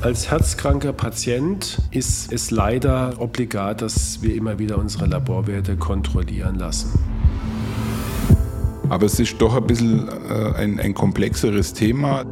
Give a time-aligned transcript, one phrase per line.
[0.00, 6.96] Als herzkranker Patient ist es leider obligat, dass wir immer wieder unsere Laborwerte kontrollieren lassen.
[8.88, 12.24] Aber es ist doch ein bisschen äh, ein, ein komplexeres Thema.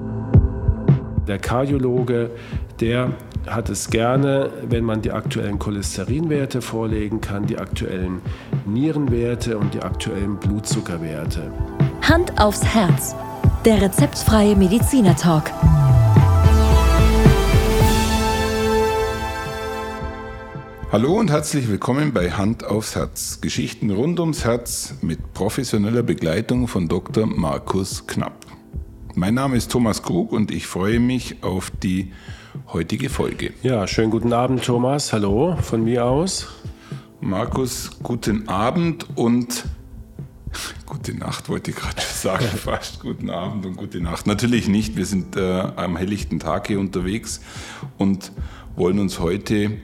[1.26, 2.30] Der Kardiologe,
[2.78, 3.12] der
[3.48, 8.20] hat es gerne, wenn man die aktuellen Cholesterinwerte vorlegen kann, die aktuellen
[8.64, 11.50] Nierenwerte und die aktuellen Blutzuckerwerte.
[12.02, 13.16] Hand aufs Herz.
[13.64, 15.50] Der rezeptfreie Mediziner Talk.
[20.92, 23.40] Hallo und herzlich willkommen bei Hand aufs Herz.
[23.40, 27.26] Geschichten rund ums Herz mit professioneller Begleitung von Dr.
[27.26, 28.46] Markus Knapp.
[29.16, 32.12] Mein Name ist Thomas Krug und ich freue mich auf die
[32.72, 33.52] heutige Folge.
[33.64, 35.12] Ja, schönen guten Abend, Thomas.
[35.12, 36.46] Hallo von mir aus.
[37.20, 39.64] Markus, guten Abend und
[40.86, 42.44] gute Nacht, wollte ich gerade sagen.
[42.56, 44.28] Fast guten Abend und gute Nacht.
[44.28, 44.96] Natürlich nicht.
[44.96, 47.40] Wir sind äh, am helllichten Tag hier unterwegs
[47.98, 48.30] und
[48.76, 49.78] wollen uns heute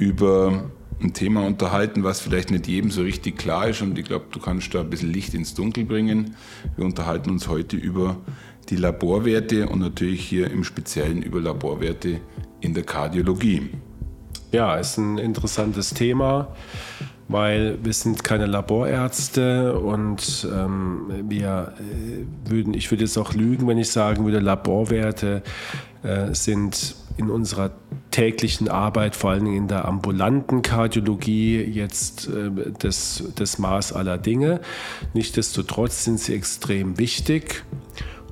[0.00, 0.70] über
[1.02, 4.40] ein Thema unterhalten, was vielleicht nicht jedem so richtig klar ist und ich glaube, du
[4.40, 6.36] kannst da ein bisschen Licht ins Dunkel bringen.
[6.76, 8.16] Wir unterhalten uns heute über
[8.68, 12.20] die Laborwerte und natürlich hier im Speziellen über Laborwerte
[12.60, 13.70] in der Kardiologie.
[14.52, 16.54] Ja, ist ein interessantes Thema,
[17.28, 23.68] weil wir sind keine Laborärzte und ähm, wir äh, würden, ich würde jetzt auch lügen,
[23.68, 25.42] wenn ich sagen würde, Laborwerte
[26.02, 27.70] äh, sind in unserer
[28.10, 34.18] täglichen Arbeit, vor allen Dingen in der ambulanten Kardiologie, jetzt äh, das, das Maß aller
[34.18, 34.60] Dinge.
[35.14, 37.64] Nichtsdestotrotz sind sie extrem wichtig.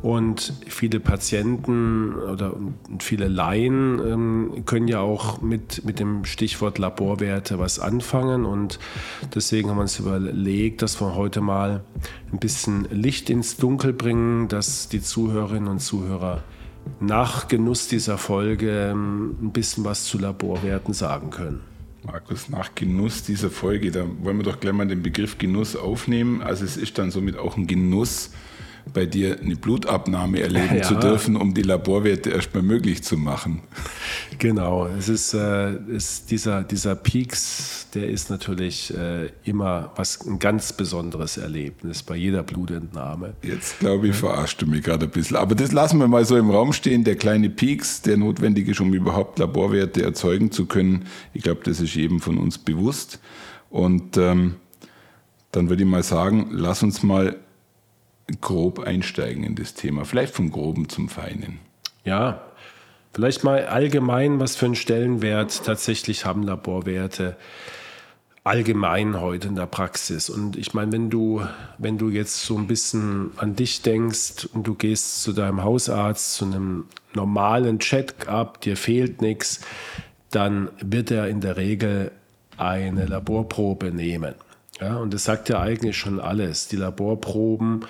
[0.01, 2.55] Und viele Patienten oder
[3.01, 8.45] viele Laien ähm, können ja auch mit, mit dem Stichwort Laborwerte was anfangen.
[8.45, 8.79] Und
[9.35, 11.83] deswegen haben wir uns überlegt, dass wir heute mal
[12.33, 16.45] ein bisschen Licht ins Dunkel bringen, dass die Zuhörerinnen und Zuhörer
[17.01, 21.61] nach Genuss dieser Folge ähm, ein bisschen was zu Laborwerten sagen können.
[22.05, 26.43] Markus, nach Genuss dieser Folge, da wollen wir doch gleich mal den Begriff Genuss aufnehmen.
[26.43, 28.31] Also es ist dann somit auch ein Genuss,
[28.93, 30.83] bei dir eine Blutabnahme erleben ja.
[30.83, 33.63] zu dürfen, um die Laborwerte erstmal möglich zu machen.
[34.39, 40.39] Genau, es ist, äh, ist dieser, dieser Peaks, der ist natürlich äh, immer was ein
[40.39, 43.35] ganz besonderes Erlebnis bei jeder Blutentnahme.
[43.43, 45.37] Jetzt glaube ich, verarschst du mich gerade ein bisschen.
[45.37, 47.03] Aber das lassen wir mal so im Raum stehen.
[47.03, 51.07] Der kleine Peaks, der notwendig ist, um überhaupt Laborwerte erzeugen zu können.
[51.35, 53.19] Ich glaube, das ist jedem von uns bewusst.
[53.71, 54.55] Und ähm,
[55.51, 57.37] dann würde ich mal sagen, lass uns mal
[58.41, 61.59] grob einsteigen in das Thema, vielleicht vom Groben zum Feinen.
[62.05, 62.43] Ja,
[63.13, 67.37] vielleicht mal allgemein, was für einen Stellenwert tatsächlich haben Laborwerte
[68.49, 70.31] allgemein heute in der Praxis.
[70.31, 71.43] Und ich meine, wenn du,
[71.77, 76.35] wenn du jetzt so ein bisschen an dich denkst und du gehst zu deinem Hausarzt,
[76.35, 79.61] zu einem normalen Check-up, dir fehlt nichts,
[80.31, 82.11] dann wird er in der Regel
[82.57, 84.35] eine Laborprobe nehmen.
[84.81, 86.69] Ja, und das sagt ja eigentlich schon alles.
[86.69, 87.85] Die Laborproben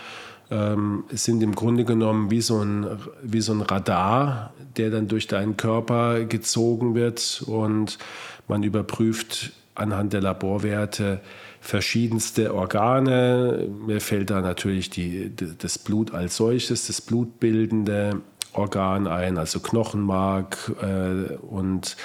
[0.51, 2.87] ähm, sind im Grunde genommen wie so, ein,
[3.23, 7.99] wie so ein Radar, der dann durch deinen Körper gezogen wird und
[8.47, 11.21] man überprüft anhand der Laborwerte
[11.61, 13.69] verschiedenste Organe.
[13.87, 18.21] Mir fällt da natürlich die, das Blut als solches, das blutbildende
[18.53, 21.97] Organ ein, also Knochenmark äh, und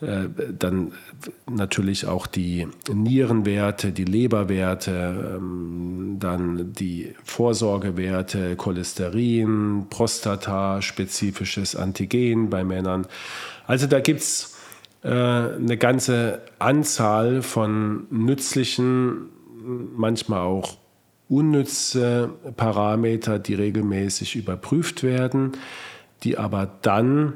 [0.00, 0.92] dann
[1.50, 12.62] natürlich auch die Nierenwerte, die Leberwerte, ähm, dann die Vorsorgewerte, Cholesterin, Prostata, spezifisches Antigen bei
[12.62, 13.06] Männern.
[13.66, 14.56] Also da gibt es
[15.02, 19.30] äh, eine ganze Anzahl von nützlichen,
[19.96, 20.78] manchmal auch
[21.28, 25.52] unnütze Parameter, die regelmäßig überprüft werden,
[26.22, 27.34] die aber dann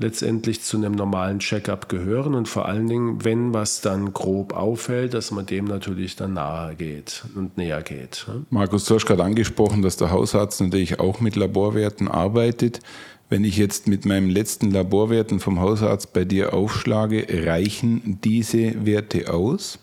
[0.00, 5.14] letztendlich zu einem normalen Checkup gehören und vor allen Dingen, wenn was dann grob auffällt,
[5.14, 8.26] dass man dem natürlich dann nahe geht und näher geht.
[8.48, 12.80] Markus, du hast gerade angesprochen, dass der Hausarzt natürlich auch mit Laborwerten arbeitet.
[13.28, 19.32] Wenn ich jetzt mit meinen letzten Laborwerten vom Hausarzt bei dir aufschlage, reichen diese Werte
[19.32, 19.78] aus?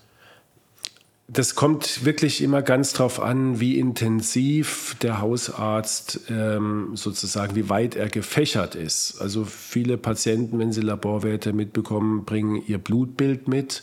[1.30, 7.96] Das kommt wirklich immer ganz drauf an, wie intensiv der Hausarzt ähm, sozusagen, wie weit
[7.96, 9.20] er gefächert ist.
[9.20, 13.82] Also viele Patienten, wenn sie Laborwerte mitbekommen, bringen ihr Blutbild mit.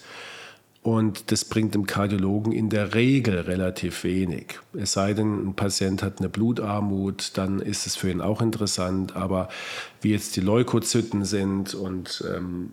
[0.81, 4.59] Und das bringt dem Kardiologen in der Regel relativ wenig.
[4.73, 9.15] Es sei denn, ein Patient hat eine Blutarmut, dann ist es für ihn auch interessant.
[9.15, 9.49] Aber
[10.01, 12.71] wie jetzt die Leukozyten sind und ähm,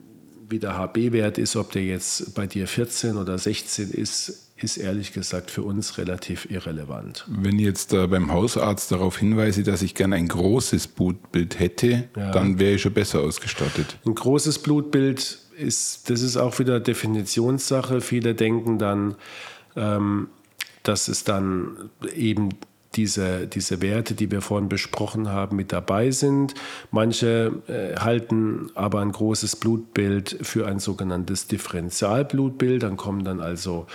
[0.49, 5.13] wie der HB-Wert ist, ob der jetzt bei dir 14 oder 16 ist, ist ehrlich
[5.13, 7.27] gesagt für uns relativ irrelevant.
[7.29, 12.09] Wenn ich jetzt äh, beim Hausarzt darauf hinweise, dass ich gerne ein großes Blutbild hätte,
[12.17, 12.31] ja.
[12.33, 13.99] dann wäre ich schon besser ausgestattet.
[14.07, 18.01] Ein großes Blutbild ist, das ist auch wieder Definitionssache.
[18.01, 19.17] Viele denken dann,
[19.77, 20.29] ähm,
[20.83, 22.51] dass es dann eben
[22.95, 26.55] diese, diese Werte, die wir vorhin besprochen haben, mit dabei sind.
[26.91, 32.83] Manche äh, halten aber ein großes Blutbild für ein sogenanntes Differentialblutbild.
[32.83, 33.87] Dann kommen dann also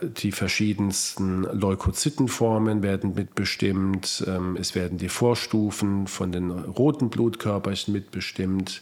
[0.00, 4.24] die verschiedensten Leukozytenformen werden mitbestimmt.
[4.26, 8.80] Ähm, es werden die Vorstufen von den roten Blutkörperchen mitbestimmt.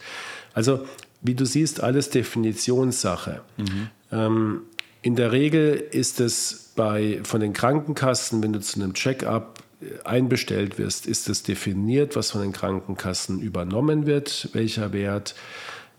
[0.54, 0.86] Also
[1.20, 3.42] wie du siehst, alles Definitionssache.
[3.56, 3.88] Mhm.
[4.10, 4.60] Ähm,
[5.02, 10.04] in der Regel ist es bei, von den Krankenkassen, wenn du zu einem Check-up äh,
[10.04, 15.34] einbestellt wirst, ist es definiert, was von den Krankenkassen übernommen wird, welcher Wert.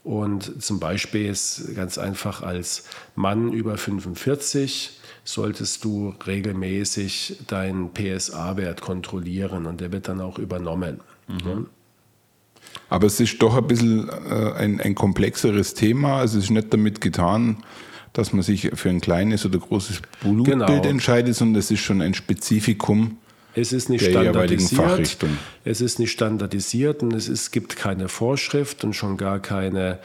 [0.03, 2.85] Und zum Beispiel ist ganz einfach als
[3.15, 10.99] Mann über 45 solltest du regelmäßig deinen PSA-Wert kontrollieren und der wird dann auch übernommen.
[11.27, 11.67] Mhm.
[12.89, 16.17] Aber es ist doch ein bisschen äh, ein, ein komplexeres Thema.
[16.17, 17.63] Also es ist nicht damit getan,
[18.11, 20.83] dass man sich für ein kleines oder großes Blutbild genau.
[20.83, 23.17] entscheidet, sondern es ist schon ein Spezifikum
[23.55, 25.25] es ist nicht standardisiert.
[25.63, 29.99] Es ist nicht standardisiert und es ist, gibt keine Vorschrift und schon gar keine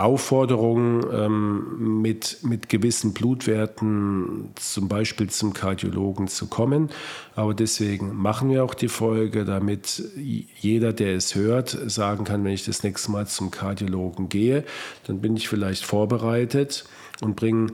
[0.00, 6.88] Aufforderung, ähm, mit, mit gewissen Blutwerten zum Beispiel zum Kardiologen zu kommen.
[7.34, 12.52] Aber deswegen machen wir auch die Folge, damit jeder, der es hört, sagen kann, wenn
[12.52, 14.64] ich das nächste Mal zum Kardiologen gehe,
[15.06, 16.84] dann bin ich vielleicht vorbereitet
[17.20, 17.72] und bringen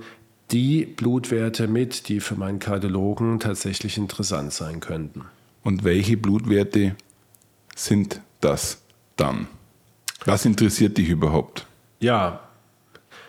[0.51, 5.25] die Blutwerte mit, die für meinen Kardiologen tatsächlich interessant sein könnten.
[5.63, 6.95] Und welche Blutwerte
[7.75, 8.83] sind das
[9.17, 9.49] dann?
[10.25, 11.67] Was interessiert dich überhaupt?
[12.01, 12.41] Ja,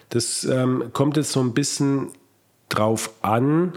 [0.10, 2.10] das ähm, kommt jetzt so ein bisschen
[2.70, 3.74] drauf an,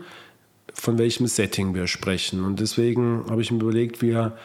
[0.73, 2.45] von welchem Setting wir sprechen.
[2.45, 4.37] Und deswegen habe ich mir überlegt, wir,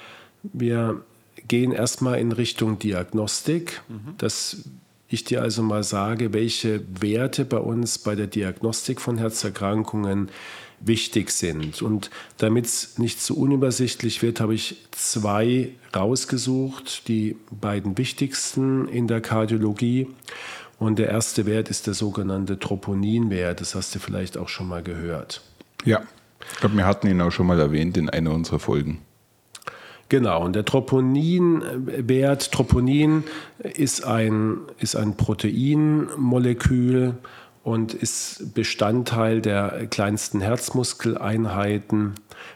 [0.44, 1.02] wir
[1.48, 3.82] gehen erstmal in Richtung Diagnostik.
[3.88, 4.16] Mhm.
[4.18, 4.64] Das
[5.07, 10.30] ich dir also mal sage, welche Werte bei uns bei der Diagnostik von Herzerkrankungen
[10.80, 11.81] wichtig sind.
[11.81, 19.07] Und damit es nicht zu unübersichtlich wird, habe ich zwei rausgesucht, die beiden wichtigsten in
[19.07, 20.07] der Kardiologie.
[20.78, 23.62] Und der erste Wert ist der sogenannte Troponinwert.
[23.62, 25.42] Das hast du vielleicht auch schon mal gehört.
[25.86, 26.01] Ja,
[26.51, 29.01] ich glaube, wir hatten ihn auch schon mal erwähnt in einer unserer Folgen.
[30.10, 33.24] Genau, und der Troponinwert, Troponin
[33.60, 37.16] ist ein, ist ein Proteinmolekül
[37.63, 42.13] und ist Bestandteil der kleinsten Herzmuskeleinheiten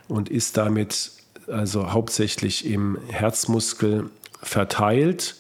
[0.07, 1.12] und ist damit
[1.48, 4.12] also hauptsächlich im Herzmuskel
[4.44, 5.36] verteilt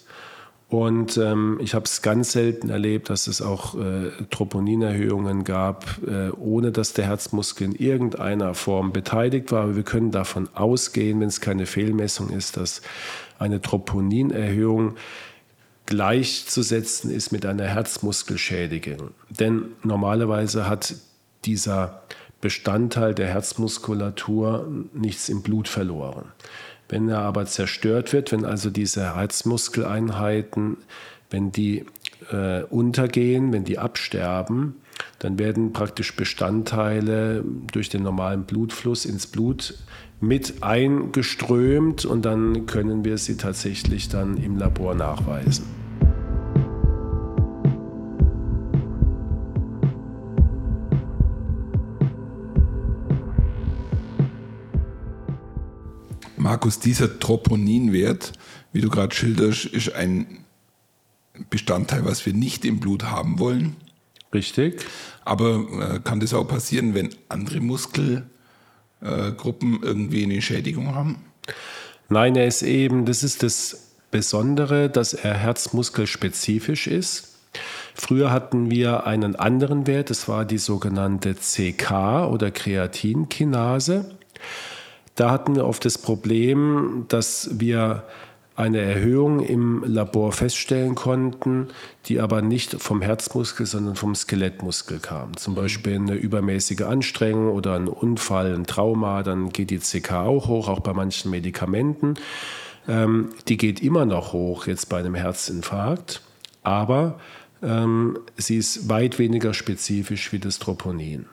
[0.69, 6.29] und ähm, ich habe es ganz selten erlebt, dass es auch äh, Troponinerhöhungen gab, äh,
[6.29, 9.63] ohne dass der Herzmuskel in irgendeiner Form beteiligt war.
[9.63, 12.83] Aber wir können davon ausgehen, wenn es keine Fehlmessung ist, dass
[13.39, 14.95] eine Troponinerhöhung
[15.87, 19.09] gleichzusetzen ist mit einer Herzmuskelschädigung.
[19.31, 20.93] Denn normalerweise hat
[21.45, 22.03] dieser
[22.41, 26.25] Bestandteil der Herzmuskulatur nichts im Blut verloren.
[26.89, 30.77] Wenn er aber zerstört wird, wenn also diese Herzmuskeleinheiten,
[31.29, 31.85] wenn die
[32.31, 34.75] äh, untergehen, wenn die absterben,
[35.19, 39.75] dann werden praktisch Bestandteile durch den normalen Blutfluss ins Blut
[40.19, 45.78] mit eingeströmt und dann können wir sie tatsächlich dann im Labor nachweisen.
[56.49, 58.33] Markus, dieser Troponinwert,
[58.73, 60.39] wie du gerade schilderst, ist ein
[61.51, 63.75] Bestandteil, was wir nicht im Blut haben wollen.
[64.33, 64.83] Richtig.
[65.23, 68.23] Aber äh, kann das auch passieren, wenn andere Muskelgruppen
[69.83, 71.17] äh, irgendwie eine Schädigung haben?
[72.09, 77.35] Nein, er ist eben, das ist das Besondere, dass er herzmuskelspezifisch ist.
[77.93, 84.15] Früher hatten wir einen anderen Wert, das war die sogenannte CK oder Kreatinkinase.
[85.19, 88.03] Da hatten wir oft das Problem, dass wir
[88.55, 91.67] eine Erhöhung im Labor feststellen konnten,
[92.05, 95.35] die aber nicht vom Herzmuskel, sondern vom Skelettmuskel kam.
[95.35, 100.47] Zum Beispiel eine übermäßige Anstrengung oder ein Unfall, ein Trauma, dann geht die CK auch
[100.47, 102.13] hoch, auch bei manchen Medikamenten.
[102.87, 106.21] Ähm, die geht immer noch hoch jetzt bei einem Herzinfarkt,
[106.63, 107.19] aber
[107.61, 111.25] ähm, sie ist weit weniger spezifisch wie das Troponin.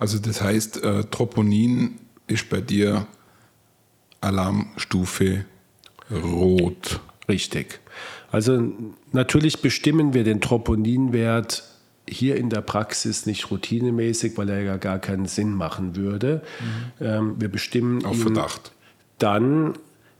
[0.00, 3.06] Also das heißt, äh, Troponin ist bei dir
[4.20, 5.44] Alarmstufe
[6.10, 7.00] Rot.
[7.28, 7.80] Richtig.
[8.30, 8.72] Also
[9.12, 11.64] natürlich bestimmen wir den Troponinwert
[12.08, 16.42] hier in der Praxis nicht routinemäßig, weil er ja gar keinen Sinn machen würde.
[16.60, 17.06] Mhm.
[17.06, 18.72] Ähm, wir bestimmen auf Verdacht.
[19.18, 19.74] Dann,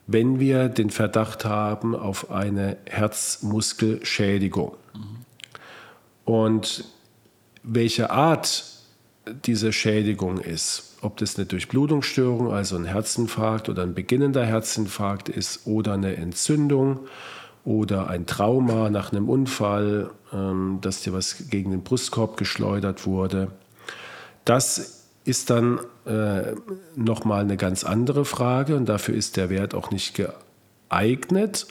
[0.06, 4.76] wenn wir den Verdacht haben auf eine Herzmuskelschädigung.
[4.94, 5.00] Mhm.
[6.24, 6.84] Und
[7.62, 8.64] welche Art
[9.44, 15.66] diese Schädigung ist, ob das eine Durchblutungsstörung, also ein Herzinfarkt oder ein beginnender Herzinfarkt ist
[15.66, 17.00] oder eine Entzündung
[17.64, 23.48] oder ein Trauma nach einem Unfall, ähm, dass dir was gegen den Brustkorb geschleudert wurde.
[24.44, 26.54] Das ist dann äh,
[26.96, 30.18] nochmal eine ganz andere Frage und dafür ist der Wert auch nicht
[30.88, 31.66] geeignet.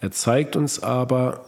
[0.00, 1.46] Er zeigt uns aber,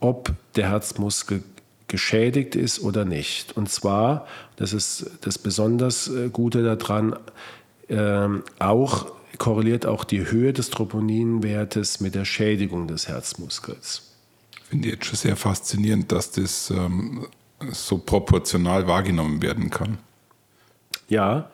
[0.00, 1.42] ob der Herzmuskel
[1.88, 3.56] geschädigt ist oder nicht.
[3.56, 4.26] Und zwar,
[4.56, 7.16] das ist das besonders äh, Gute daran,
[7.88, 14.12] äh, auch korreliert auch die Höhe des Troponinwertes mit der Schädigung des Herzmuskels.
[14.56, 17.26] Ich finde jetzt schon sehr faszinierend, dass das ähm,
[17.72, 19.98] so proportional wahrgenommen werden kann.
[21.08, 21.50] Ja,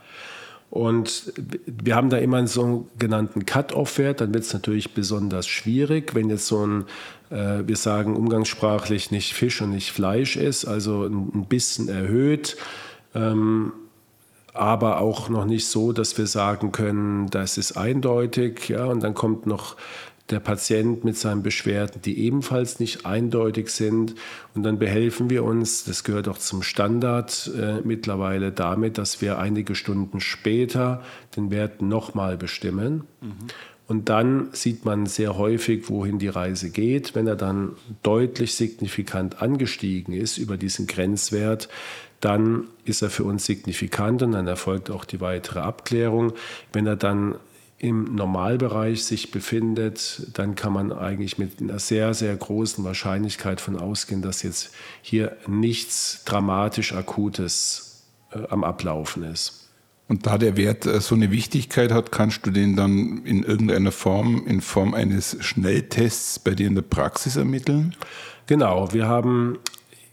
[0.71, 1.33] und
[1.67, 6.47] wir haben da immer einen sogenannten Cut-off-Wert, dann wird es natürlich besonders schwierig, wenn jetzt
[6.47, 6.85] so ein,
[7.31, 12.57] wir sagen umgangssprachlich nicht Fisch und nicht Fleisch ist, also ein, ein bisschen erhöht,
[13.15, 13.73] ähm,
[14.53, 19.15] aber auch noch nicht so, dass wir sagen können, das ist eindeutig, ja, und dann
[19.15, 19.77] kommt noch
[20.31, 24.15] der Patient mit seinen Beschwerden, die ebenfalls nicht eindeutig sind.
[24.55, 29.39] Und dann behelfen wir uns, das gehört auch zum Standard äh, mittlerweile damit, dass wir
[29.39, 31.03] einige Stunden später
[31.37, 33.05] den Wert nochmal bestimmen.
[33.21, 33.35] Mhm.
[33.91, 37.17] Und dann sieht man sehr häufig, wohin die Reise geht.
[37.17, 37.73] Wenn er dann
[38.05, 41.69] deutlich signifikant angestiegen ist über diesen Grenzwert,
[42.21, 46.35] dann ist er für uns signifikant und dann erfolgt auch die weitere Abklärung.
[46.73, 47.35] Wenn er dann
[47.79, 53.77] im Normalbereich sich befindet, dann kann man eigentlich mit einer sehr, sehr großen Wahrscheinlichkeit von
[53.77, 54.71] ausgehen, dass jetzt
[55.03, 59.60] hier nichts dramatisch Akutes äh, am Ablaufen ist.
[60.11, 63.93] Und da der Wert äh, so eine Wichtigkeit hat, kannst du den dann in irgendeiner
[63.93, 67.95] Form, in Form eines Schnelltests bei dir in der Praxis ermitteln?
[68.49, 69.61] Genau, wir haben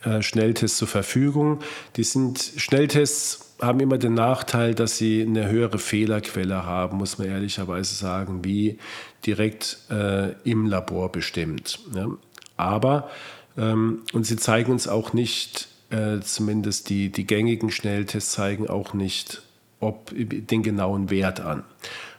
[0.04, 1.62] äh, Schnelltests zur Verfügung.
[1.96, 7.28] Die sind Schnelltests haben immer den Nachteil, dass sie eine höhere Fehlerquelle haben, muss man
[7.28, 8.78] ehrlicherweise sagen, wie
[9.26, 11.80] direkt äh, im Labor bestimmt.
[11.96, 12.08] Ja.
[12.56, 13.10] Aber,
[13.58, 18.94] ähm, und sie zeigen uns auch nicht, äh, zumindest die, die gängigen Schnelltests zeigen auch
[18.94, 19.42] nicht
[19.80, 21.64] ob, den genauen Wert an.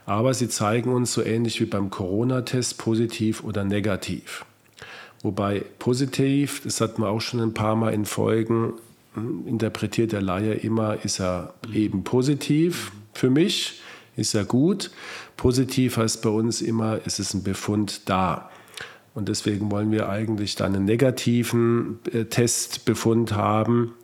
[0.05, 4.45] Aber sie zeigen uns so ähnlich wie beim Corona-Test positiv oder negativ.
[5.21, 8.73] Wobei positiv, das hatten wir auch schon ein paar Mal in Folgen,
[9.45, 13.81] interpretiert der Laie immer, ist er eben positiv für mich,
[14.15, 14.91] ist er gut.
[15.37, 18.49] Positiv heißt bei uns immer, es ist ein Befund da.
[19.15, 23.95] Und deswegen wollen wir eigentlich dann einen negativen äh, Testbefund haben.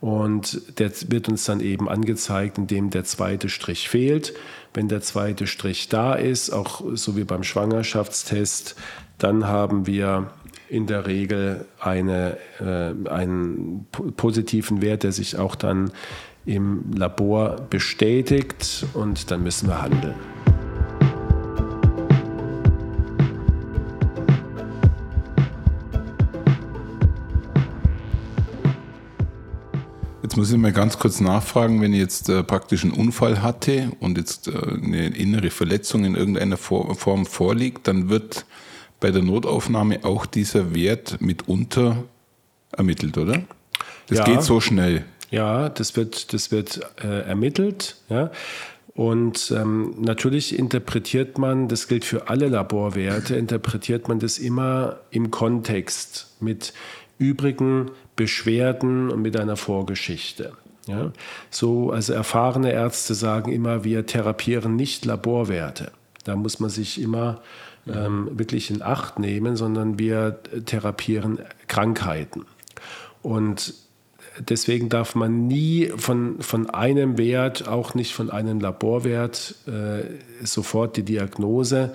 [0.00, 4.32] Und der wird uns dann eben angezeigt, indem der zweite Strich fehlt.
[4.72, 8.76] Wenn der zweite Strich da ist, auch so wie beim Schwangerschaftstest,
[9.18, 10.30] dann haben wir
[10.68, 13.86] in der Regel eine, äh, einen
[14.16, 15.90] positiven Wert, der sich auch dann
[16.46, 20.14] im Labor bestätigt und dann müssen wir handeln.
[30.38, 34.16] Muss ich mal ganz kurz nachfragen, wenn ich jetzt äh, praktisch einen Unfall hatte und
[34.16, 38.46] jetzt äh, eine innere Verletzung in irgendeiner Form vorliegt, dann wird
[39.00, 42.04] bei der Notaufnahme auch dieser Wert mitunter
[42.70, 43.42] ermittelt, oder?
[44.06, 45.04] Das ja, geht so schnell.
[45.32, 47.96] Ja, das wird, das wird äh, ermittelt.
[48.08, 48.30] Ja.
[48.94, 55.32] Und ähm, natürlich interpretiert man, das gilt für alle Laborwerte, interpretiert man das immer im
[55.32, 56.72] Kontext mit
[57.18, 60.52] übrigen Beschwerden und mit einer Vorgeschichte.
[60.86, 61.12] Ja?
[61.50, 65.92] So, also erfahrene Ärzte sagen immer, wir therapieren nicht Laborwerte.
[66.24, 67.40] Da muss man sich immer
[67.86, 72.44] ähm, wirklich in Acht nehmen, sondern wir therapieren Krankheiten.
[73.22, 73.74] Und
[74.40, 80.96] deswegen darf man nie von, von einem Wert, auch nicht von einem Laborwert, äh, sofort
[80.96, 81.94] die Diagnose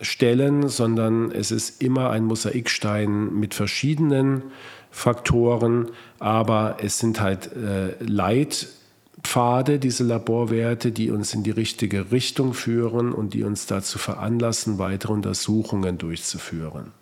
[0.00, 4.42] stellen, sondern es ist immer ein Mosaikstein mit verschiedenen
[4.90, 8.68] Faktoren, aber es sind halt äh, Leit
[9.22, 14.78] Pfade, diese Laborwerte, die uns in die richtige Richtung führen und die uns dazu veranlassen,
[14.78, 16.92] weitere Untersuchungen durchzuführen.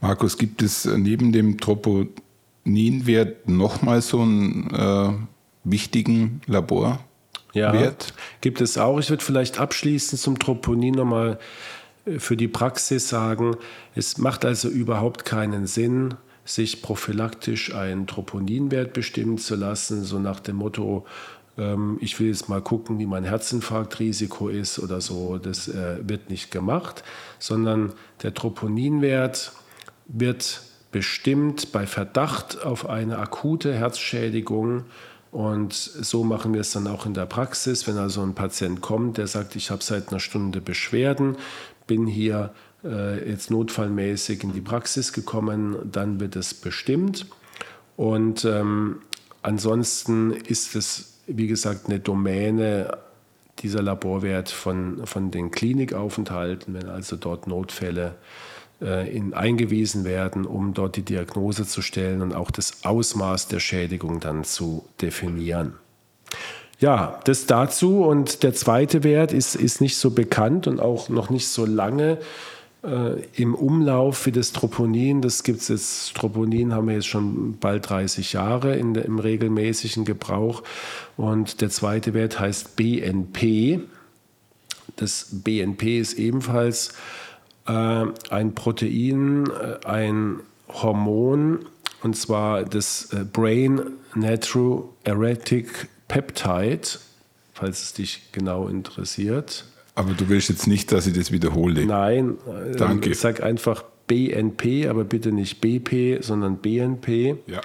[0.00, 5.12] Markus, gibt es neben dem Troponinwert nochmal so einen äh,
[5.64, 7.00] wichtigen Laborwert?
[7.52, 7.92] Ja,
[8.40, 8.98] gibt es auch.
[8.98, 11.38] Ich würde vielleicht abschließend zum Troponin nochmal
[12.06, 13.56] äh, für die Praxis sagen,
[13.94, 16.14] es macht also überhaupt keinen Sinn,
[16.44, 21.06] sich prophylaktisch einen Troponinwert bestimmen zu lassen, so nach dem Motto,
[21.58, 25.38] ähm, ich will jetzt mal gucken, wie mein Herzinfarktrisiko ist oder so.
[25.38, 27.04] Das äh, wird nicht gemacht,
[27.38, 27.92] sondern
[28.22, 29.52] der Troponinwert
[30.06, 34.84] wird bestimmt bei Verdacht auf eine akute Herzschädigung.
[35.30, 37.86] Und so machen wir es dann auch in der Praxis.
[37.86, 41.36] Wenn also ein Patient kommt, der sagt, ich habe seit einer Stunde Beschwerden,
[41.86, 42.52] bin hier
[42.84, 47.26] äh, jetzt notfallmäßig in die Praxis gekommen, dann wird es bestimmt.
[47.96, 49.02] Und ähm,
[49.42, 52.98] ansonsten ist es, wie gesagt, eine Domäne
[53.60, 58.49] dieser Laborwert von, von den Klinikaufenthalten, wenn also dort Notfälle äh,
[58.80, 64.20] in, eingewiesen werden, um dort die Diagnose zu stellen und auch das Ausmaß der Schädigung
[64.20, 65.74] dann zu definieren.
[66.78, 68.02] Ja, das dazu.
[68.02, 72.18] Und der zweite Wert ist, ist nicht so bekannt und auch noch nicht so lange
[72.82, 75.20] äh, im Umlauf wie das Troponin.
[75.20, 79.18] Das gibt es jetzt, Troponin haben wir jetzt schon bald 30 Jahre in der, im
[79.18, 80.62] regelmäßigen Gebrauch.
[81.18, 83.80] Und der zweite Wert heißt BNP.
[84.96, 86.92] Das BNP ist ebenfalls äh,
[87.64, 91.66] ein Protein, äh, ein Hormon,
[92.02, 93.82] und zwar das äh, Brain
[94.14, 96.88] Natriuretic Peptide,
[97.52, 99.66] falls es dich genau interessiert.
[99.94, 101.84] Aber du willst jetzt nicht, dass ich das wiederhole.
[101.84, 103.10] Nein, äh, danke.
[103.10, 107.36] Ich sag einfach BNP, aber bitte nicht BP, sondern BNP.
[107.46, 107.60] Ja.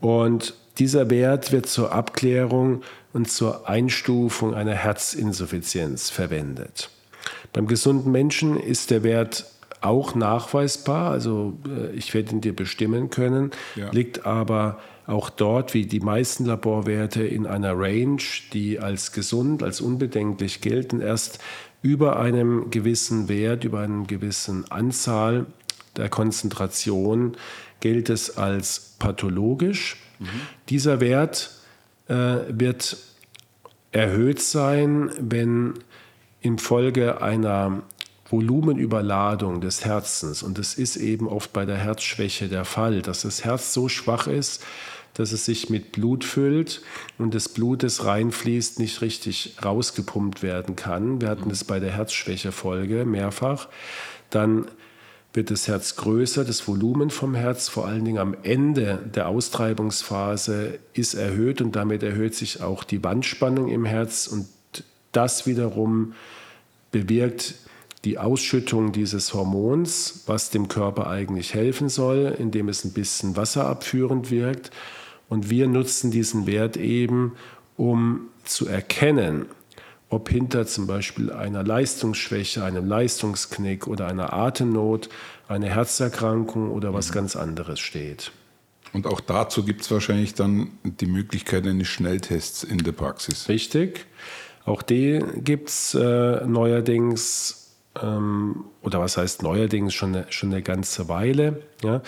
[0.00, 6.88] Und dieser Wert wird zur Abklärung und zur Einstufung einer Herzinsuffizienz verwendet.
[7.52, 9.46] Beim gesunden Menschen ist der Wert
[9.80, 13.90] auch nachweisbar, also äh, ich werde ihn dir bestimmen können, ja.
[13.90, 19.80] liegt aber auch dort, wie die meisten Laborwerte, in einer Range, die als gesund, als
[19.80, 21.00] unbedenklich gelten.
[21.00, 21.40] Erst
[21.82, 25.46] über einem gewissen Wert, über einer gewissen Anzahl
[25.96, 27.36] der Konzentration
[27.80, 29.96] gilt es als pathologisch.
[30.18, 30.26] Mhm.
[30.68, 31.50] Dieser Wert
[32.08, 32.98] äh, wird
[33.92, 35.74] erhöht sein, wenn
[36.40, 37.82] infolge einer
[38.28, 43.44] Volumenüberladung des Herzens, und das ist eben oft bei der Herzschwäche der Fall, dass das
[43.44, 44.64] Herz so schwach ist,
[45.14, 46.82] dass es sich mit Blut füllt
[47.18, 51.20] und das Blut, das reinfließt, nicht richtig rausgepumpt werden kann.
[51.20, 53.68] Wir hatten es bei der Herzschwächefolge mehrfach.
[54.30, 54.66] Dann
[55.32, 60.78] wird das Herz größer, das Volumen vom Herz, vor allen Dingen am Ende der Austreibungsphase,
[60.92, 64.46] ist erhöht und damit erhöht sich auch die Wandspannung im Herz und
[65.12, 66.14] das wiederum
[66.90, 67.54] bewirkt
[68.04, 74.30] die Ausschüttung dieses Hormons, was dem Körper eigentlich helfen soll, indem es ein bisschen wasserabführend
[74.30, 74.70] wirkt.
[75.28, 77.36] Und wir nutzen diesen Wert eben,
[77.76, 79.46] um zu erkennen,
[80.08, 85.08] ob hinter zum Beispiel einer Leistungsschwäche, einem Leistungsknick oder einer Atemnot
[85.46, 87.14] eine Herzerkrankung oder was mhm.
[87.14, 88.32] ganz anderes steht.
[88.92, 93.48] Und auch dazu gibt es wahrscheinlich dann die Möglichkeit eines Schnelltests in der Praxis.
[93.48, 94.06] Richtig.
[94.64, 100.62] Auch die gibt es äh, neuerdings, ähm, oder was heißt neuerdings, schon eine, schon eine
[100.62, 101.62] ganze Weile.
[101.82, 102.02] Ja.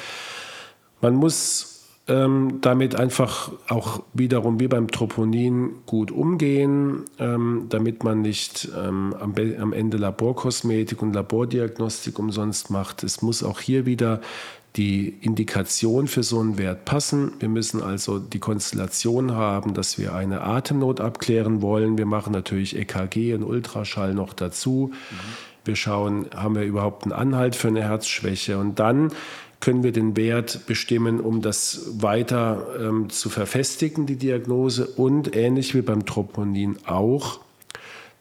[1.01, 1.73] Man muss
[2.09, 9.15] ähm, damit einfach auch wiederum wie beim Troponin gut umgehen, ähm, damit man nicht ähm,
[9.19, 13.05] am, am, Ende Laborkosmetik und Labordiagnostik umsonst macht.
[13.05, 14.21] Es muss auch hier wieder
[14.77, 17.33] die Indikation für so einen Wert passen.
[17.41, 21.99] Wir müssen also die Konstellation haben, dass wir eine Atemnot abklären wollen.
[21.99, 24.91] Wir machen natürlich EKG und Ultraschall noch dazu.
[24.93, 25.17] Mhm.
[25.65, 28.59] Wir schauen, haben wir überhaupt einen Anhalt für eine Herzschwäche?
[28.59, 29.13] Und dann
[29.61, 34.87] können wir den Wert bestimmen, um das weiter ähm, zu verfestigen, die Diagnose.
[34.87, 37.41] Und ähnlich wie beim Troponin auch,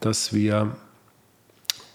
[0.02, 0.76] dass wir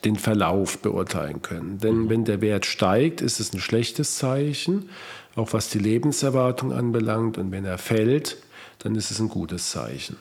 [0.05, 1.79] den Verlauf beurteilen können.
[1.79, 2.11] Denn mhm.
[2.11, 4.91] wenn der Wert steigt, ist es ein schlechtes Zeichen,
[5.35, 7.39] auch was die Lebenserwartung anbelangt.
[7.39, 8.37] Und wenn er fällt,
[8.79, 10.17] dann ist es ein gutes Zeichen.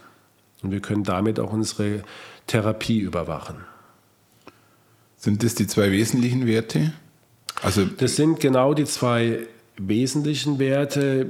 [0.64, 2.04] Und wir können damit auch unsere
[2.48, 3.58] Therapie überwachen.
[5.18, 6.94] Sind das die zwei wesentlichen Werte?
[7.62, 9.40] Also das sind genau die zwei
[9.78, 11.30] wesentlichen Werte.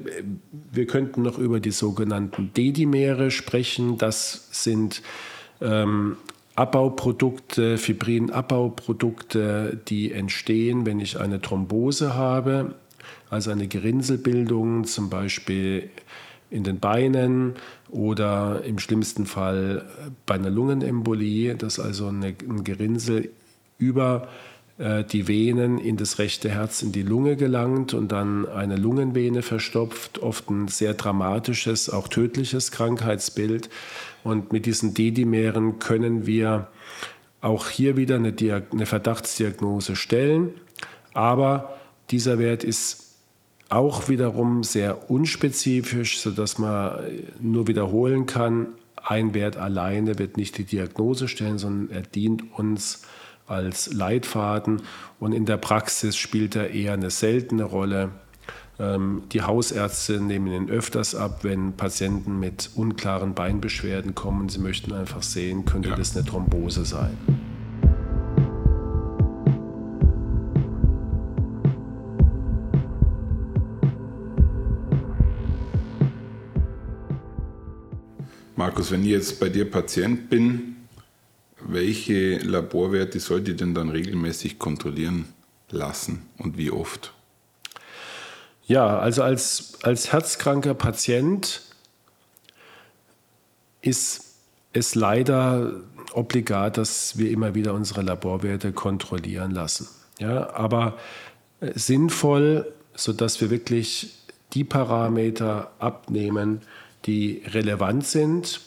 [0.71, 3.97] Wir könnten noch über die sogenannten Dedimere sprechen.
[3.97, 5.01] Das sind
[5.61, 6.17] ähm,
[6.55, 12.75] Abbauprodukte, Fibrinabbauprodukte, die entstehen, wenn ich eine Thrombose habe,
[13.29, 15.89] also eine Gerinnselbildung zum Beispiel
[16.49, 17.55] in den Beinen
[17.89, 19.85] oder im schlimmsten Fall
[20.25, 23.29] bei einer Lungenembolie, dass also eine, ein Gerinnsel
[23.77, 24.29] über
[24.77, 30.19] die Venen in das rechte Herz, in die Lunge gelangt und dann eine Lungenvene verstopft,
[30.19, 33.69] oft ein sehr dramatisches, auch tödliches Krankheitsbild.
[34.25, 36.67] Und mit diesen Dedimeren können wir
[37.39, 38.33] auch hier wieder eine,
[38.71, 40.49] eine Verdachtsdiagnose stellen.
[41.13, 41.77] Aber
[42.11, 43.13] dieser Wert ist
[43.69, 46.99] auch wiederum sehr unspezifisch, sodass man
[47.39, 48.67] nur wiederholen kann,
[49.03, 53.03] ein Wert alleine wird nicht die Diagnose stellen, sondern er dient uns
[53.47, 54.81] als Leitfaden
[55.19, 58.09] und in der Praxis spielt er eher eine seltene Rolle.
[58.79, 64.49] Ähm, die Hausärzte nehmen ihn öfters ab, wenn Patienten mit unklaren Beinbeschwerden kommen.
[64.49, 65.95] Sie möchten einfach sehen, könnte ja.
[65.95, 67.17] das eine Thrombose sein.
[78.57, 80.74] Markus, wenn ich jetzt bei dir Patient bin,
[81.67, 85.25] welche Laborwerte sollte ich denn dann regelmäßig kontrollieren
[85.69, 87.13] lassen und wie oft?
[88.67, 91.61] Ja, also als, als herzkranker Patient
[93.81, 94.35] ist
[94.73, 95.71] es leider
[96.13, 99.87] obligat, dass wir immer wieder unsere Laborwerte kontrollieren lassen.
[100.19, 100.97] Ja, aber
[101.59, 104.15] äh, sinnvoll, sodass wir wirklich
[104.53, 106.61] die Parameter abnehmen,
[107.05, 108.61] die relevant sind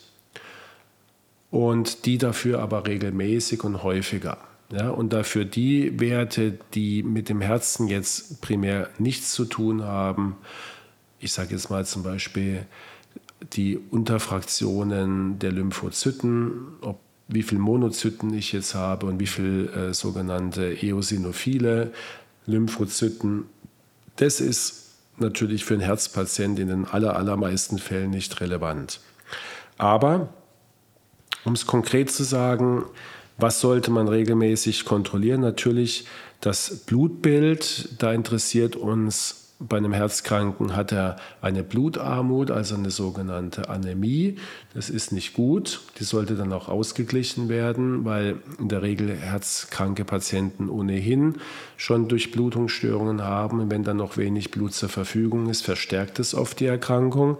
[1.51, 4.39] und die dafür aber regelmäßig und häufiger.
[4.71, 10.37] Ja, und dafür die Werte, die mit dem Herzen jetzt primär nichts zu tun haben,
[11.21, 12.67] ich sage jetzt mal zum Beispiel
[13.55, 19.95] die Unterfraktionen der Lymphozyten, ob, wie viele Monozyten ich jetzt habe und wie viele äh,
[19.95, 21.93] sogenannte eosinophile
[22.47, 23.45] Lymphozyten,
[24.17, 29.01] das ist natürlich für einen Herzpatient in den aller, allermeisten Fällen nicht relevant.
[29.77, 30.29] Aber,
[31.45, 32.85] um es konkret zu sagen,
[33.37, 35.41] was sollte man regelmäßig kontrollieren?
[35.41, 36.07] Natürlich
[36.41, 43.69] das Blutbild, da interessiert uns bei einem Herzkranken hat er eine Blutarmut, also eine sogenannte
[43.69, 44.37] Anämie.
[44.73, 45.81] Das ist nicht gut.
[45.99, 51.39] Die sollte dann auch ausgeglichen werden, weil in der Regel herzkranke Patienten ohnehin
[51.77, 53.59] schon Durchblutungsstörungen haben.
[53.59, 57.39] Und wenn dann noch wenig Blut zur Verfügung ist, verstärkt es oft die Erkrankung.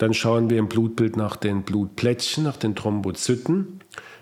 [0.00, 3.80] Dann schauen wir im Blutbild nach den Blutplättchen, nach den Thrombozyten.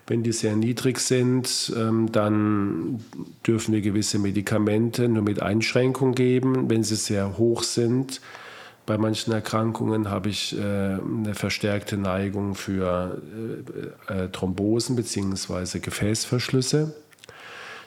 [0.08, 2.98] Wenn die sehr niedrig sind, ähm, dann
[3.46, 6.68] dürfen wir gewisse Medikamente nur mit Einschränkung geben.
[6.68, 8.20] Wenn sie sehr hoch sind,
[8.86, 13.22] bei manchen Erkrankungen habe ich äh, eine verstärkte Neigung für
[14.08, 15.78] äh, äh, Thrombosen bzw.
[15.78, 16.92] Gefäßverschlüsse.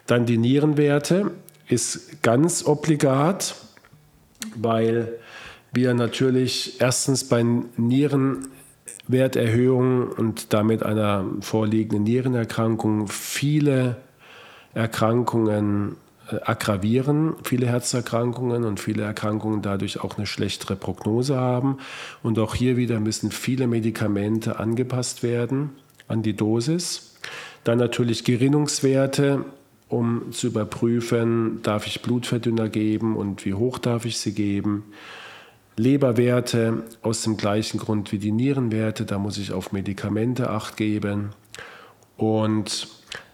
[0.07, 1.31] Dann die Nierenwerte
[1.67, 3.55] ist ganz obligat,
[4.55, 5.19] weil
[5.71, 7.43] wir natürlich erstens bei
[7.77, 8.47] Nieren
[9.07, 13.97] Werterhöhung und damit einer vorliegenden Nierenerkrankung viele
[14.73, 15.97] Erkrankungen
[16.31, 21.77] äh, aggravieren, viele Herzerkrankungen und viele Erkrankungen dadurch auch eine schlechtere Prognose haben.
[22.23, 25.71] Und auch hier wieder müssen viele Medikamente angepasst werden
[26.07, 27.15] an die Dosis.
[27.63, 29.45] Dann natürlich Gerinnungswerte,
[29.89, 34.85] um zu überprüfen, darf ich Blutverdünner geben und wie hoch darf ich sie geben.
[35.81, 41.31] Leberwerte aus dem gleichen Grund wie die Nierenwerte, da muss ich auf Medikamente acht geben.
[42.17, 42.87] Und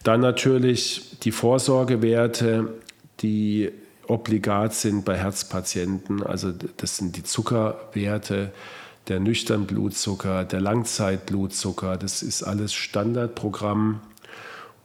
[0.03, 2.73] dann natürlich die Vorsorgewerte,
[3.19, 3.71] die
[4.07, 6.23] obligat sind bei Herzpatienten.
[6.23, 8.53] Also das sind die Zuckerwerte,
[9.09, 11.97] der nüchtern Blutzucker, der Langzeitblutzucker.
[11.97, 13.99] Das ist alles Standardprogramm.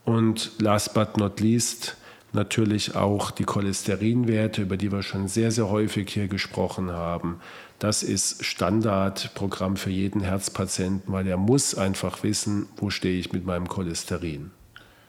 [0.04, 1.96] Und last but not least
[2.32, 7.40] natürlich auch die Cholesterinwerte, über die wir schon sehr, sehr häufig hier gesprochen haben.
[7.78, 13.44] Das ist Standardprogramm für jeden Herzpatienten, weil er muss einfach wissen, wo stehe ich mit
[13.44, 14.50] meinem Cholesterin.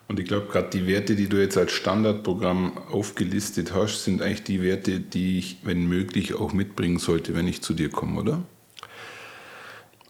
[0.07, 4.43] Und ich glaube, gerade die Werte, die du jetzt als Standardprogramm aufgelistet hast, sind eigentlich
[4.43, 8.43] die Werte, die ich, wenn möglich, auch mitbringen sollte, wenn ich zu dir komme, oder?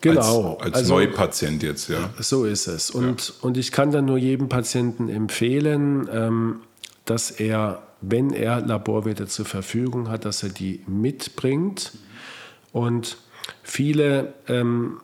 [0.02, 0.56] Genau.
[0.56, 2.14] Als, als also, Neupatient jetzt, ja.
[2.20, 2.92] So ist es.
[2.92, 3.34] Und, ja.
[3.42, 6.60] und ich kann dann nur jedem Patienten empfehlen, ähm,
[7.06, 11.94] dass er, wenn er Laborwerte zur Verfügung hat, dass er die mitbringt.
[12.72, 13.18] Und
[13.62, 15.00] viele, ähm,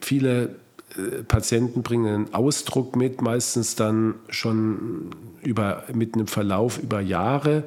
[0.00, 0.56] viele
[0.96, 5.10] äh, Patienten bringen einen Ausdruck mit, meistens dann schon
[5.42, 7.64] über, mit einem Verlauf über Jahre.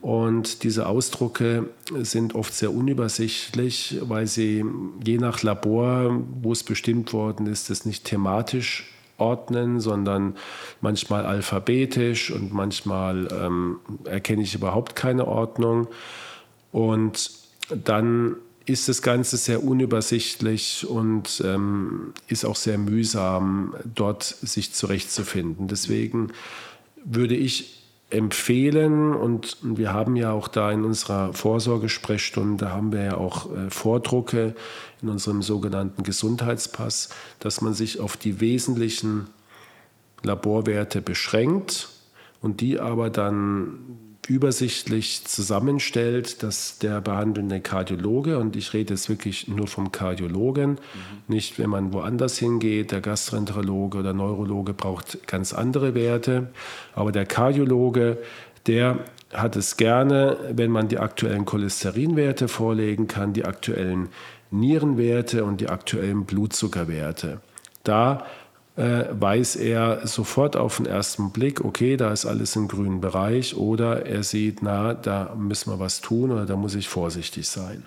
[0.00, 1.68] Und diese Ausdrucke
[2.00, 4.64] sind oft sehr unübersichtlich, weil sie
[5.04, 10.36] je nach Labor, wo es bestimmt worden ist, das nicht thematisch ordnen, sondern
[10.80, 15.88] manchmal alphabetisch und manchmal ähm, erkenne ich überhaupt keine Ordnung.
[16.72, 17.30] Und
[17.68, 25.66] dann ist das Ganze sehr unübersichtlich und ähm, ist auch sehr mühsam, dort sich zurechtzufinden.
[25.66, 26.32] Deswegen
[27.04, 27.79] würde ich
[28.10, 29.14] empfehlen.
[29.14, 34.54] Und wir haben ja auch da in unserer Vorsorgesprechstunde haben wir ja auch äh, Vordrucke
[35.00, 39.28] in unserem sogenannten Gesundheitspass, dass man sich auf die wesentlichen
[40.22, 41.88] Laborwerte beschränkt
[42.42, 49.48] und die aber dann übersichtlich zusammenstellt, dass der behandelnde Kardiologe, und ich rede jetzt wirklich
[49.48, 50.78] nur vom Kardiologen, mhm.
[51.26, 56.46] nicht wenn man woanders hingeht, der Gastroenterologe oder Neurologe braucht ganz andere Werte,
[56.94, 58.18] aber der Kardiologe,
[58.68, 59.00] der
[59.32, 64.10] hat es gerne, wenn man die aktuellen Cholesterinwerte vorlegen kann, die aktuellen
[64.52, 67.40] Nierenwerte und die aktuellen Blutzuckerwerte.
[67.82, 68.26] Da
[68.80, 73.54] äh, weiß er sofort auf den ersten Blick, okay, da ist alles im grünen Bereich
[73.54, 77.84] oder er sieht, na, da müssen wir was tun oder da muss ich vorsichtig sein.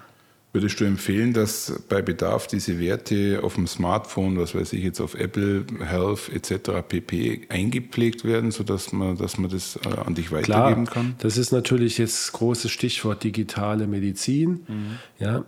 [0.51, 5.01] Würdest du empfehlen, dass bei Bedarf diese Werte auf dem Smartphone, was weiß ich jetzt
[5.01, 6.87] auf Apple Health etc.
[6.87, 7.47] pp.
[7.49, 11.15] eingepflegt werden, sodass man, dass man das äh, an dich weitergeben Klar, kann?
[11.17, 14.63] Das ist natürlich jetzt großes Stichwort digitale Medizin.
[14.67, 14.99] Mhm.
[15.17, 15.43] Ja,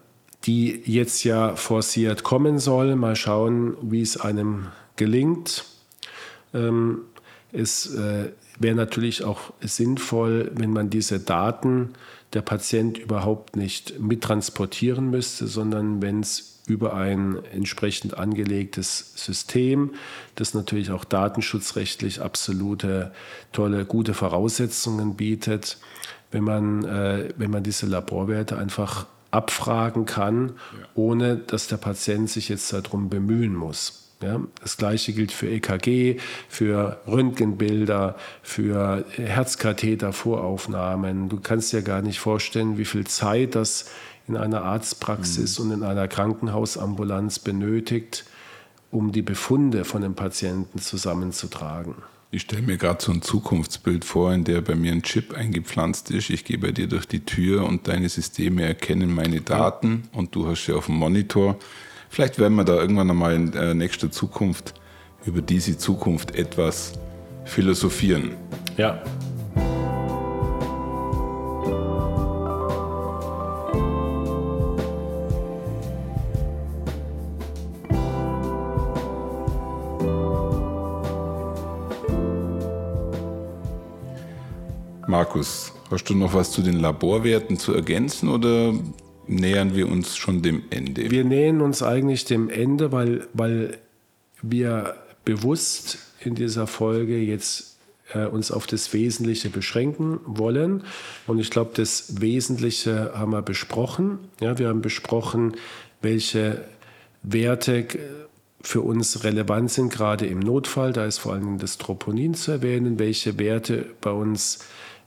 [0.46, 2.96] die jetzt ja forciert kommen soll.
[2.96, 5.66] Mal schauen, wie es einem gelingt.
[6.54, 7.00] Ähm,
[7.52, 11.94] es äh, wäre natürlich auch sinnvoll, wenn man diese Daten
[12.34, 19.92] der Patient überhaupt nicht mittransportieren müsste, sondern wenn es über ein entsprechend angelegtes System,
[20.36, 23.12] das natürlich auch datenschutzrechtlich absolute,
[23.52, 25.78] tolle, gute Voraussetzungen bietet,
[26.32, 30.88] wenn man, äh, wenn man diese Laborwerte einfach abfragen kann, ja.
[30.96, 34.05] ohne dass der Patient sich jetzt darum bemühen muss.
[34.22, 41.30] Ja, das gleiche gilt für EKG, für Röntgenbilder, für Herzkathetervoraufnahmen.
[41.30, 43.92] Du kannst dir gar nicht vorstellen, wie viel Zeit das
[44.28, 45.66] in einer Arztpraxis mhm.
[45.66, 48.26] und in einer Krankenhausambulanz benötigt,
[48.90, 51.96] um die Befunde von dem Patienten zusammenzutragen.
[52.32, 56.12] Ich stelle mir gerade so ein Zukunftsbild vor, in der bei mir ein Chip eingepflanzt
[56.12, 56.30] ist.
[56.30, 60.48] Ich gehe bei dir durch die Tür und deine Systeme erkennen meine Daten und du
[60.48, 61.58] hast sie auf dem Monitor.
[62.16, 64.74] Vielleicht werden wir da irgendwann einmal in äh, nächster Zukunft
[65.26, 66.94] über diese Zukunft etwas
[67.44, 68.38] philosophieren.
[68.78, 69.04] Ja,
[85.06, 88.74] Markus, hast du noch was zu den Laborwerten zu ergänzen oder
[89.28, 91.10] nähern wir uns schon dem Ende?
[91.12, 93.78] Wir nähern uns eigentlich dem Ende, weil, weil
[94.42, 97.78] wir bewusst in dieser Folge jetzt
[98.14, 100.84] äh, uns auf das Wesentliche beschränken wollen.
[101.28, 104.20] Und ich glaube, das Wesentliche haben wir besprochen.
[104.40, 105.56] Ja, wir haben besprochen,
[106.02, 106.64] welche
[107.24, 107.86] Werte
[108.62, 110.94] für uns relevant sind, gerade im Notfall.
[110.94, 114.60] Da ist vor allem das Troponin zu erwähnen, welche Werte bei uns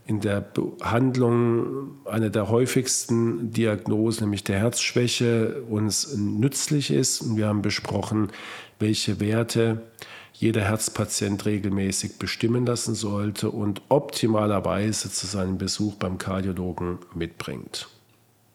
[0.09, 7.21] in der Behandlung eine der häufigsten Diagnosen, nämlich der Herzschwäche, uns nützlich ist.
[7.21, 8.31] Und wir haben besprochen,
[8.79, 9.83] welche Werte
[10.33, 17.89] jeder Herzpatient regelmäßig bestimmen lassen sollte und optimalerweise zu seinem Besuch beim Kardiologen mitbringt.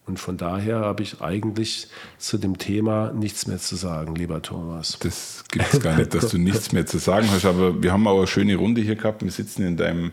[0.06, 1.86] Und von daher habe ich eigentlich
[2.18, 4.98] zu dem Thema nichts mehr zu sagen, lieber Thomas.
[4.98, 7.44] Das gibt es gar nicht, dass du nichts mehr zu sagen hast.
[7.44, 9.22] Aber wir haben auch eine schöne Runde hier gehabt.
[9.22, 10.10] Wir sitzen in deinem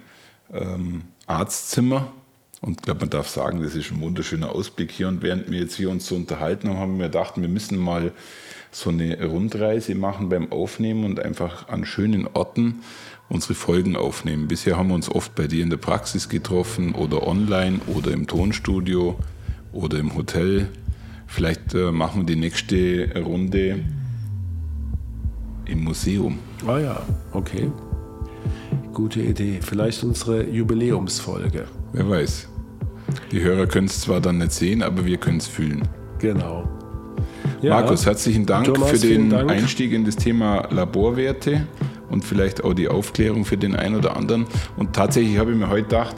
[0.54, 2.12] ähm, Arztzimmer.
[2.62, 5.08] Und ich glaube, man darf sagen, das ist ein wunderschöner Ausblick hier.
[5.08, 8.12] Und während wir jetzt hier uns so unterhalten haben, haben wir gedacht, wir müssen mal
[8.72, 12.82] so eine Rundreise machen beim Aufnehmen und einfach an schönen Orten
[13.30, 14.48] unsere Folgen aufnehmen.
[14.48, 18.28] Bisher haben wir uns oft bei dir in der Praxis getroffen oder online oder im
[18.28, 19.18] Tonstudio
[19.74, 20.68] oder im Hotel.
[21.28, 23.80] Vielleicht äh, machen wir die nächste Runde
[25.66, 26.40] im Museum.
[26.68, 27.72] Ah ja, okay.
[28.94, 29.60] Gute Idee.
[29.62, 31.66] Vielleicht unsere Jubiläumsfolge.
[31.94, 32.50] Wer weiß.
[33.32, 35.82] Die Hörer können es zwar dann nicht sehen, aber wir können es fühlen.
[36.20, 36.68] Genau.
[37.62, 37.76] Ja.
[37.76, 39.50] Markus, herzlichen Dank Thomas, für den Dank.
[39.50, 41.68] Einstieg in das Thema Laborwerte
[42.10, 44.46] und vielleicht auch die Aufklärung für den einen oder anderen.
[44.76, 46.16] Und tatsächlich habe ich mir heute gedacht,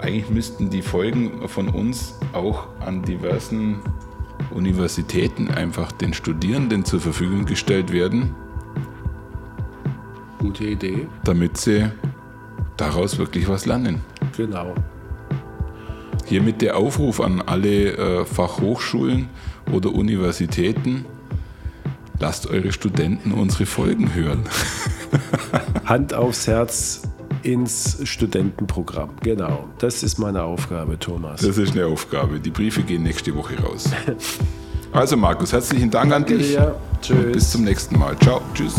[0.00, 3.80] eigentlich müssten die Folgen von uns auch an diversen
[4.54, 8.34] Universitäten einfach den Studierenden zur Verfügung gestellt werden
[10.38, 11.08] Gute Idee.
[11.24, 11.90] Damit sie
[12.76, 14.00] daraus wirklich was lernen.
[14.36, 14.74] Genau.
[16.26, 19.28] Hiermit der Aufruf an alle äh, Fachhochschulen
[19.72, 21.04] oder Universitäten,
[22.18, 24.44] lasst eure Studenten unsere Folgen hören.
[25.86, 27.02] Hand aufs Herz
[27.42, 29.10] ins Studentenprogramm.
[29.22, 31.40] Genau, das ist meine Aufgabe, Thomas.
[31.40, 32.40] Das ist eine Aufgabe.
[32.40, 33.90] Die Briefe gehen nächste Woche raus.
[34.92, 36.48] Also Markus, herzlichen Dank an dich.
[36.48, 36.74] Dir.
[37.00, 37.16] Tschüss.
[37.16, 38.18] Und bis zum nächsten Mal.
[38.18, 38.40] Ciao.
[38.54, 38.74] Tschüss.